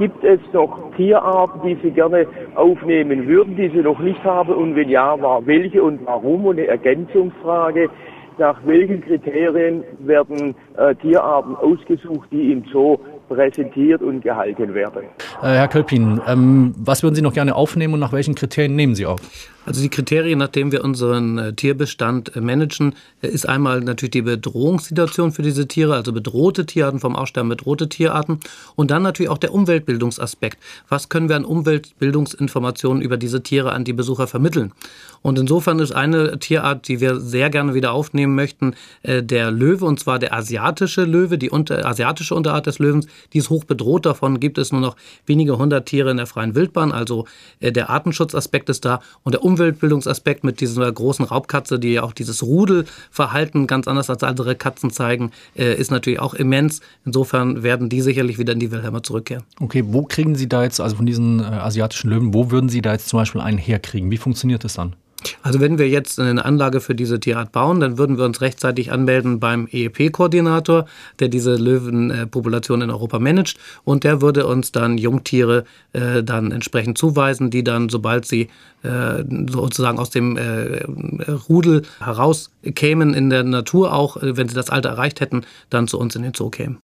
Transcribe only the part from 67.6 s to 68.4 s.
dann würden wir uns